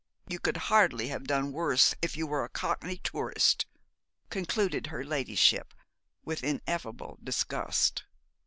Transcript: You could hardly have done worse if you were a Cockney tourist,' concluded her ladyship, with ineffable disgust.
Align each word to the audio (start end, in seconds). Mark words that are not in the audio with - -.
You 0.27 0.39
could 0.39 0.57
hardly 0.57 1.09
have 1.09 1.25
done 1.27 1.51
worse 1.51 1.93
if 2.01 2.17
you 2.17 2.25
were 2.25 2.43
a 2.43 2.49
Cockney 2.49 2.97
tourist,' 2.97 3.67
concluded 4.31 4.87
her 4.87 5.05
ladyship, 5.05 5.75
with 6.25 6.43
ineffable 6.43 7.19
disgust. 7.23 8.05